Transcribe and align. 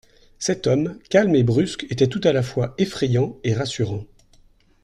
Cet 0.39 0.65
homme, 0.65 0.97
calme 1.11 1.35
et 1.35 1.43
brusque, 1.43 1.85
était 1.91 2.07
tout 2.07 2.21
à 2.23 2.33
la 2.33 2.41
fois 2.41 2.73
effrayant 2.79 3.37
et 3.43 3.53
rassurant. 3.53 4.03